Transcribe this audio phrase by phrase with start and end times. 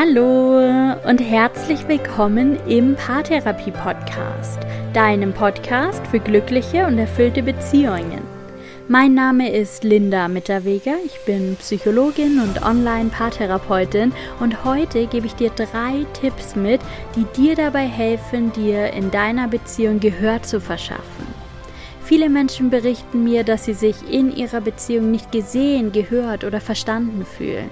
[0.00, 0.60] Hallo
[1.08, 4.60] und herzlich willkommen im Paartherapie Podcast,
[4.92, 8.22] deinem Podcast für glückliche und erfüllte Beziehungen.
[8.86, 15.50] Mein Name ist Linda Mitterweger, ich bin Psychologin und Online-Paartherapeutin und heute gebe ich dir
[15.50, 16.80] drei Tipps mit,
[17.16, 21.37] die dir dabei helfen, dir in deiner Beziehung Gehör zu verschaffen.
[22.08, 27.26] Viele Menschen berichten mir, dass sie sich in ihrer Beziehung nicht gesehen, gehört oder verstanden
[27.26, 27.68] fühlen.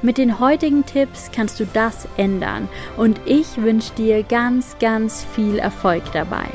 [0.00, 5.58] Mit den heutigen Tipps kannst du das ändern und ich wünsche dir ganz, ganz viel
[5.58, 6.48] Erfolg dabei.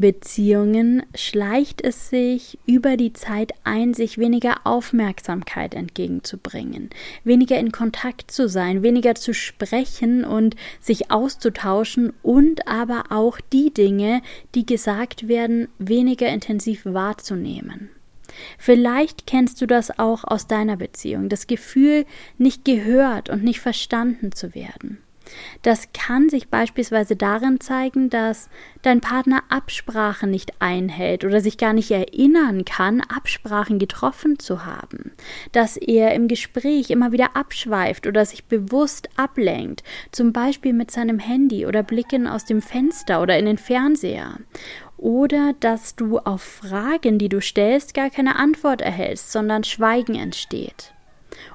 [0.00, 6.90] Beziehungen schleicht es sich über die Zeit ein, sich weniger Aufmerksamkeit entgegenzubringen,
[7.24, 13.72] weniger in Kontakt zu sein, weniger zu sprechen und sich auszutauschen und aber auch die
[13.72, 14.22] Dinge,
[14.54, 17.90] die gesagt werden, weniger intensiv wahrzunehmen.
[18.58, 22.06] Vielleicht kennst du das auch aus deiner Beziehung, das Gefühl,
[22.38, 24.98] nicht gehört und nicht verstanden zu werden.
[25.62, 28.48] Das kann sich beispielsweise darin zeigen, dass
[28.82, 35.12] dein Partner Absprachen nicht einhält oder sich gar nicht erinnern kann, Absprachen getroffen zu haben,
[35.52, 41.18] dass er im Gespräch immer wieder abschweift oder sich bewusst ablenkt, zum Beispiel mit seinem
[41.18, 44.38] Handy oder Blicken aus dem Fenster oder in den Fernseher
[44.96, 50.94] oder dass du auf Fragen, die du stellst, gar keine Antwort erhältst, sondern Schweigen entsteht.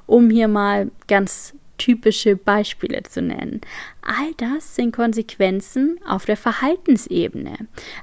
[0.06, 3.62] Um hier mal ganz typische Beispiele zu nennen.
[4.02, 7.56] All das sind Konsequenzen auf der Verhaltensebene.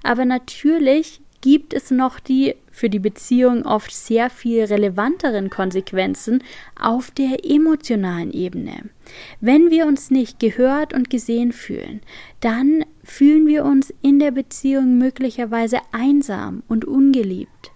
[0.03, 6.44] Aber natürlich gibt es noch die für die Beziehung oft sehr viel relevanteren Konsequenzen
[6.80, 8.90] auf der emotionalen Ebene.
[9.40, 12.01] Wenn wir uns nicht gehört und gesehen fühlen,
[12.40, 17.72] dann fühlen wir uns in der Beziehung möglicherweise einsam und ungeliebt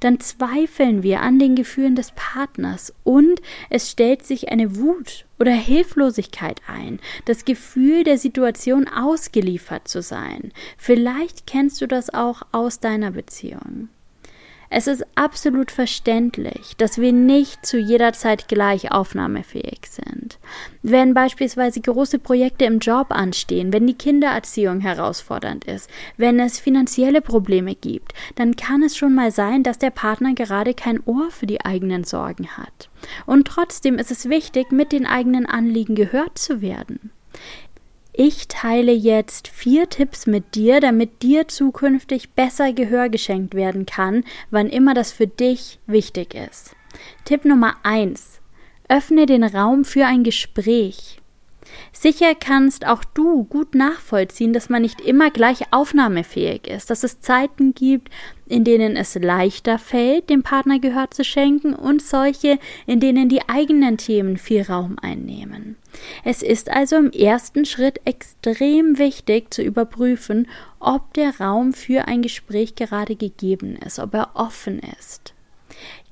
[0.00, 3.40] dann zweifeln wir an den Gefühlen des Partners und
[3.70, 10.52] es stellt sich eine Wut oder Hilflosigkeit ein, das Gefühl der Situation ausgeliefert zu sein.
[10.78, 13.88] Vielleicht kennst du das auch aus deiner Beziehung.
[14.70, 20.23] Es ist absolut verständlich, dass wir nicht zu jeder Zeit gleich aufnahmefähig sind.
[20.82, 27.20] Wenn beispielsweise große Projekte im Job anstehen, wenn die Kindererziehung herausfordernd ist, wenn es finanzielle
[27.20, 31.46] Probleme gibt, dann kann es schon mal sein, dass der Partner gerade kein Ohr für
[31.46, 32.88] die eigenen Sorgen hat.
[33.26, 37.10] Und trotzdem ist es wichtig, mit den eigenen Anliegen gehört zu werden.
[38.16, 44.22] Ich teile jetzt vier Tipps mit dir, damit dir zukünftig besser Gehör geschenkt werden kann,
[44.52, 46.76] wann immer das für dich wichtig ist.
[47.24, 48.40] Tipp Nummer eins:
[48.88, 51.18] Öffne den Raum für ein Gespräch.
[51.92, 57.20] Sicher kannst auch du gut nachvollziehen, dass man nicht immer gleich aufnahmefähig ist, dass es
[57.20, 58.10] Zeiten gibt,
[58.46, 63.48] in denen es leichter fällt, dem Partner Gehör zu schenken und solche, in denen die
[63.48, 65.76] eigenen Themen viel Raum einnehmen.
[66.24, 70.48] Es ist also im ersten Schritt extrem wichtig zu überprüfen,
[70.80, 75.33] ob der Raum für ein Gespräch gerade gegeben ist, ob er offen ist.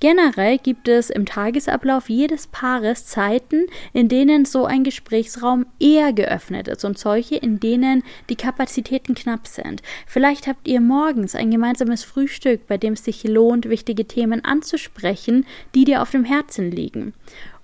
[0.01, 6.67] Generell gibt es im Tagesablauf jedes Paares Zeiten, in denen so ein Gesprächsraum eher geöffnet
[6.67, 9.81] ist und solche, in denen die Kapazitäten knapp sind.
[10.07, 15.47] Vielleicht habt ihr morgens ein gemeinsames Frühstück, bei dem es sich lohnt, wichtige Themen anzusprechen,
[15.75, 17.15] die dir auf dem Herzen liegen.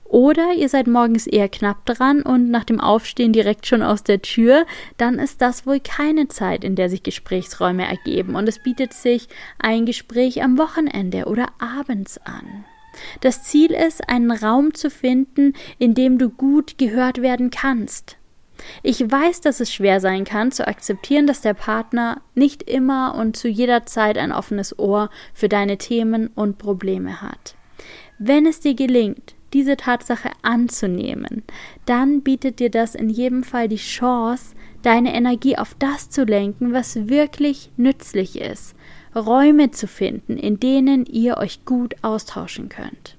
[0.09, 4.23] Oder ihr seid morgens eher knapp dran und nach dem Aufstehen direkt schon aus der
[4.23, 4.65] Tür,
[4.97, 9.29] dann ist das wohl keine Zeit, in der sich Gesprächsräume ergeben und es bietet sich
[9.59, 12.65] ein Gespräch am Wochenende oder abends an.
[13.21, 18.17] Das Ziel ist, einen Raum zu finden, in dem du gut gehört werden kannst.
[18.83, 23.37] Ich weiß, dass es schwer sein kann, zu akzeptieren, dass der Partner nicht immer und
[23.37, 27.55] zu jeder Zeit ein offenes Ohr für deine Themen und Probleme hat.
[28.19, 31.43] Wenn es dir gelingt, diese Tatsache anzunehmen,
[31.87, 36.73] dann bietet dir das in jedem Fall die Chance, deine Energie auf das zu lenken,
[36.73, 38.75] was wirklich nützlich ist,
[39.15, 43.17] Räume zu finden, in denen ihr euch gut austauschen könnt.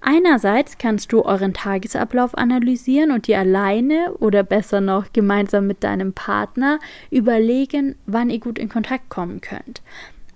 [0.00, 6.12] Einerseits kannst du euren Tagesablauf analysieren und dir alleine oder besser noch gemeinsam mit deinem
[6.12, 6.78] Partner
[7.10, 9.82] überlegen, wann ihr gut in Kontakt kommen könnt.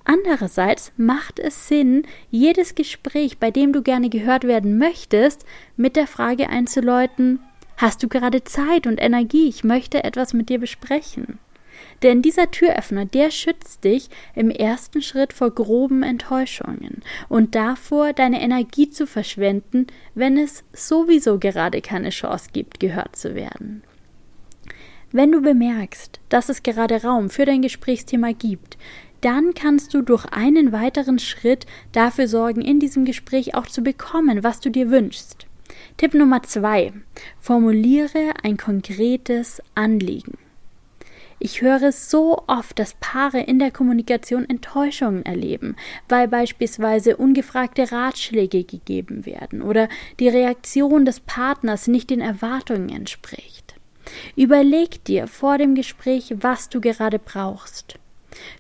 [0.04, 5.44] Andererseits macht es Sinn, jedes Gespräch, bei dem du gerne gehört werden möchtest,
[5.76, 7.40] mit der Frage einzuläuten,
[7.76, 11.38] hast du gerade Zeit und Energie, ich möchte etwas mit dir besprechen.
[12.02, 18.40] Denn dieser Türöffner, der schützt dich im ersten Schritt vor groben Enttäuschungen und davor, deine
[18.40, 23.82] Energie zu verschwenden, wenn es sowieso gerade keine Chance gibt, gehört zu werden.
[25.12, 28.78] Wenn du bemerkst, dass es gerade Raum für dein Gesprächsthema gibt,
[29.22, 34.44] dann kannst du durch einen weiteren Schritt dafür sorgen, in diesem Gespräch auch zu bekommen,
[34.44, 35.46] was du dir wünschst.
[35.96, 36.92] Tipp Nummer zwei:
[37.40, 40.38] Formuliere ein konkretes Anliegen.
[41.44, 45.74] Ich höre so oft, dass Paare in der Kommunikation Enttäuschungen erleben,
[46.08, 49.88] weil beispielsweise ungefragte Ratschläge gegeben werden oder
[50.20, 53.74] die Reaktion des Partners nicht den Erwartungen entspricht.
[54.36, 57.98] Überleg dir vor dem Gespräch, was du gerade brauchst.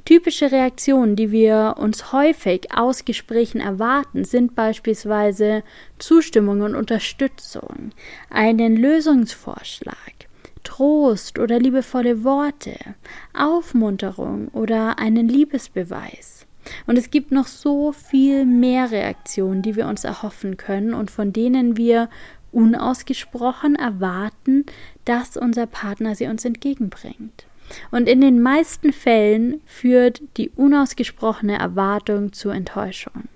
[0.04, 5.62] Typische Reaktionen, die wir uns häufig aus Gesprächen erwarten, sind beispielsweise
[5.98, 7.92] Zustimmung und Unterstützung,
[8.30, 9.96] einen Lösungsvorschlag,
[10.64, 12.76] Trost oder liebevolle Worte,
[13.34, 16.46] Aufmunterung oder einen Liebesbeweis.
[16.86, 21.32] Und es gibt noch so viel mehr Reaktionen, die wir uns erhoffen können und von
[21.32, 22.08] denen wir
[22.52, 24.66] unausgesprochen erwarten,
[25.04, 27.46] dass unser Partner sie uns entgegenbringt.
[27.90, 33.28] Und in den meisten Fällen führt die unausgesprochene Erwartung zu Enttäuschung.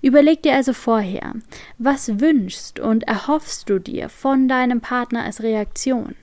[0.00, 1.34] Überleg dir also vorher,
[1.78, 6.14] was wünschst und erhoffst du dir von deinem Partner als Reaktion?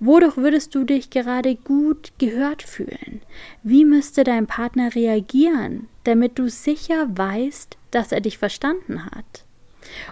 [0.00, 3.20] Wodurch würdest du dich gerade gut gehört fühlen?
[3.62, 9.44] Wie müsste dein Partner reagieren, damit du sicher weißt, dass er dich verstanden hat?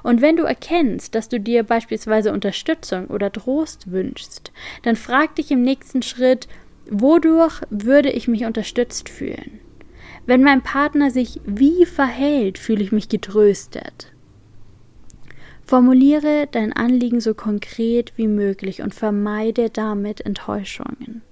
[0.02, 5.50] Und wenn du erkennst, dass du dir beispielsweise Unterstützung oder Trost wünschst, dann frag dich
[5.50, 6.48] im nächsten Schritt,
[6.90, 9.60] wodurch würde ich mich unterstützt fühlen?
[10.26, 14.12] Wenn mein Partner sich wie verhält, fühle ich mich getröstet.
[15.64, 21.22] Formuliere dein Anliegen so konkret wie möglich und vermeide damit Enttäuschungen.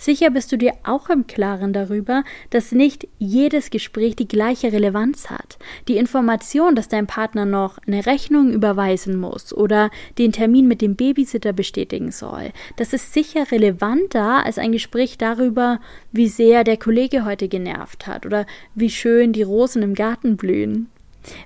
[0.00, 5.28] Sicher bist du dir auch im Klaren darüber, dass nicht jedes Gespräch die gleiche Relevanz
[5.28, 5.58] hat.
[5.88, 10.96] Die Information, dass dein Partner noch eine Rechnung überweisen muss oder den Termin mit dem
[10.96, 15.80] Babysitter bestätigen soll, das ist sicher relevanter als ein Gespräch darüber,
[16.12, 20.88] wie sehr der Kollege heute genervt hat oder wie schön die Rosen im Garten blühen.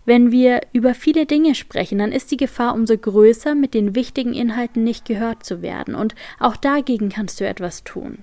[0.04, 4.32] Wenn wir über viele Dinge sprechen, dann ist die Gefahr umso größer, mit den wichtigen
[4.32, 8.18] Inhalten nicht gehört zu werden, und auch dagegen kannst du etwas tun.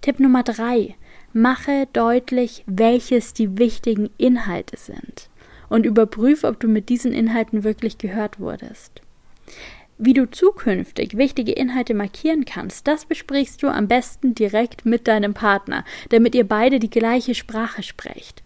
[0.00, 0.94] Tipp Nummer drei.
[1.32, 5.28] Mache deutlich, welches die wichtigen Inhalte sind
[5.68, 9.00] und überprüfe, ob du mit diesen Inhalten wirklich gehört wurdest.
[9.96, 15.34] Wie du zukünftig wichtige Inhalte markieren kannst, das besprichst du am besten direkt mit deinem
[15.34, 18.42] Partner, damit ihr beide die gleiche Sprache sprecht.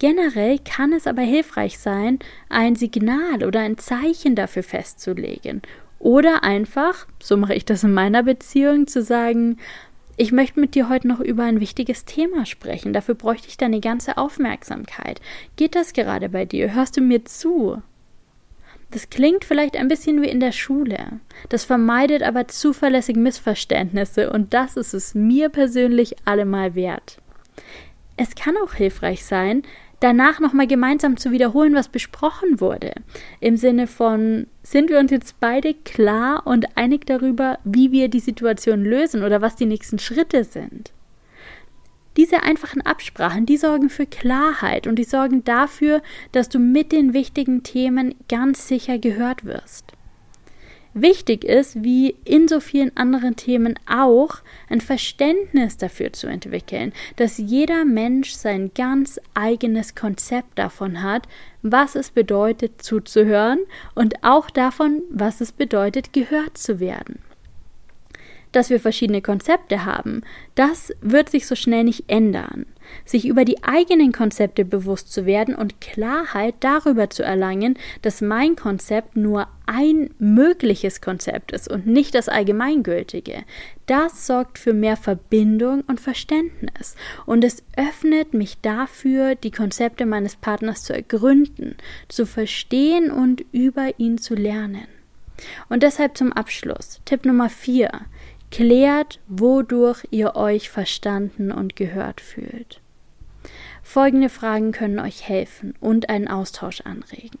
[0.00, 2.18] Generell kann es aber hilfreich sein,
[2.48, 5.62] ein Signal oder ein Zeichen dafür festzulegen.
[6.00, 9.58] Oder einfach, so mache ich das in meiner Beziehung, zu sagen,
[10.18, 12.92] ich möchte mit dir heute noch über ein wichtiges Thema sprechen.
[12.92, 15.20] Dafür bräuchte ich deine ganze Aufmerksamkeit.
[15.54, 16.74] Geht das gerade bei dir?
[16.74, 17.80] Hörst du mir zu?
[18.90, 21.20] Das klingt vielleicht ein bisschen wie in der Schule.
[21.50, 27.18] Das vermeidet aber zuverlässige Missverständnisse und das ist es mir persönlich allemal wert.
[28.20, 29.62] Es kann auch hilfreich sein,
[30.00, 32.92] danach nochmal gemeinsam zu wiederholen, was besprochen wurde.
[33.38, 38.18] Im Sinne von, sind wir uns jetzt beide klar und einig darüber, wie wir die
[38.18, 40.92] Situation lösen oder was die nächsten Schritte sind?
[42.16, 47.14] Diese einfachen Absprachen, die sorgen für Klarheit und die sorgen dafür, dass du mit den
[47.14, 49.92] wichtigen Themen ganz sicher gehört wirst.
[51.00, 54.38] Wichtig ist, wie in so vielen anderen Themen auch,
[54.68, 61.28] ein Verständnis dafür zu entwickeln, dass jeder Mensch sein ganz eigenes Konzept davon hat,
[61.62, 63.60] was es bedeutet zuzuhören
[63.94, 67.20] und auch davon, was es bedeutet gehört zu werden
[68.52, 70.22] dass wir verschiedene Konzepte haben,
[70.54, 72.64] das wird sich so schnell nicht ändern.
[73.04, 78.56] Sich über die eigenen Konzepte bewusst zu werden und Klarheit darüber zu erlangen, dass mein
[78.56, 83.44] Konzept nur ein mögliches Konzept ist und nicht das allgemeingültige,
[83.86, 90.36] das sorgt für mehr Verbindung und Verständnis und es öffnet mich dafür, die Konzepte meines
[90.36, 91.76] Partners zu ergründen,
[92.08, 94.86] zu verstehen und über ihn zu lernen.
[95.68, 97.00] Und deshalb zum Abschluss.
[97.04, 97.90] Tipp Nummer 4.
[98.50, 102.80] Klärt, wodurch ihr euch verstanden und gehört fühlt.
[103.82, 107.38] Folgende Fragen können euch helfen und einen Austausch anregen.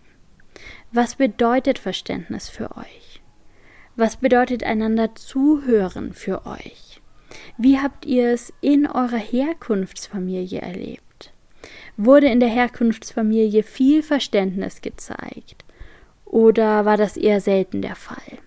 [0.92, 3.20] Was bedeutet Verständnis für euch?
[3.96, 7.00] Was bedeutet einander zuhören für euch?
[7.56, 11.32] Wie habt ihr es in eurer Herkunftsfamilie erlebt?
[11.96, 15.64] Wurde in der Herkunftsfamilie viel Verständnis gezeigt?
[16.24, 18.38] Oder war das eher selten der Fall?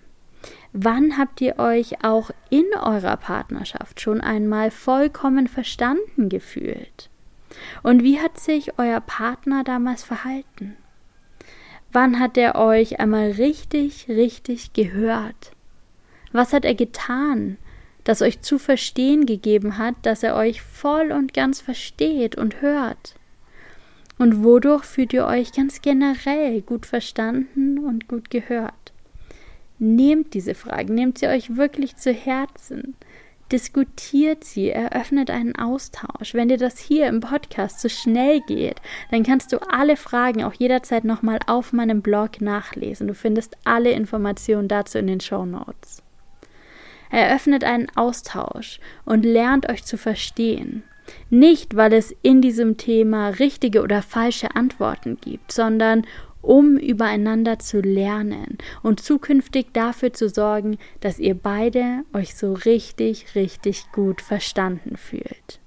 [0.74, 7.10] Wann habt ihr euch auch in eurer Partnerschaft schon einmal vollkommen verstanden gefühlt?
[7.82, 10.76] Und wie hat sich euer Partner damals verhalten?
[11.92, 15.52] Wann hat er euch einmal richtig, richtig gehört?
[16.32, 17.58] Was hat er getan,
[18.04, 23.14] das euch zu verstehen gegeben hat, dass er euch voll und ganz versteht und hört?
[24.16, 28.72] Und wodurch fühlt ihr euch ganz generell gut verstanden und gut gehört?
[29.84, 32.94] Nehmt diese Fragen, nehmt sie euch wirklich zu Herzen.
[33.50, 36.34] Diskutiert sie, eröffnet einen Austausch.
[36.34, 38.76] Wenn dir das hier im Podcast zu schnell geht,
[39.10, 43.08] dann kannst du alle Fragen auch jederzeit nochmal auf meinem Blog nachlesen.
[43.08, 46.04] Du findest alle Informationen dazu in den Show Notes.
[47.10, 50.84] Eröffnet einen Austausch und lernt euch zu verstehen.
[51.28, 56.06] Nicht, weil es in diesem Thema richtige oder falsche Antworten gibt, sondern
[56.42, 63.34] um übereinander zu lernen und zukünftig dafür zu sorgen, dass ihr beide euch so richtig,
[63.34, 65.60] richtig gut verstanden fühlt.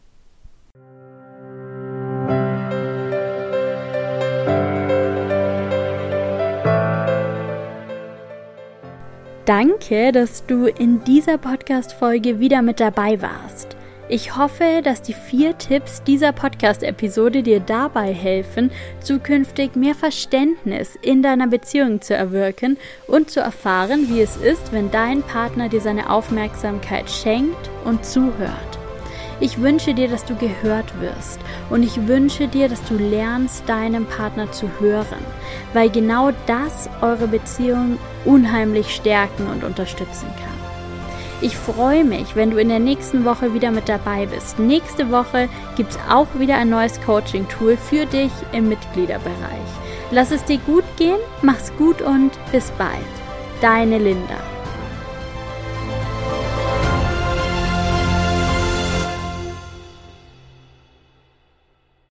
[9.46, 13.75] Danke, dass du in dieser Podcast-Folge wieder mit dabei warst.
[14.08, 18.70] Ich hoffe, dass die vier Tipps dieser Podcast-Episode dir dabei helfen,
[19.00, 24.92] zukünftig mehr Verständnis in deiner Beziehung zu erwirken und zu erfahren, wie es ist, wenn
[24.92, 28.78] dein Partner dir seine Aufmerksamkeit schenkt und zuhört.
[29.40, 31.40] Ich wünsche dir, dass du gehört wirst
[31.72, 35.26] und ich wünsche dir, dass du lernst, deinem Partner zu hören,
[35.74, 40.75] weil genau das eure Beziehung unheimlich stärken und unterstützen kann.
[41.42, 44.58] Ich freue mich, wenn du in der nächsten Woche wieder mit dabei bist.
[44.58, 49.70] Nächste Woche gibt es auch wieder ein neues Coaching-Tool für dich im Mitgliederbereich.
[50.12, 52.90] Lass es dir gut gehen, mach's gut und bis bald.
[53.62, 54.55] Deine Linda.